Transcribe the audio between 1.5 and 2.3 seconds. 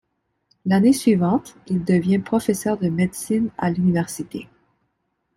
il devient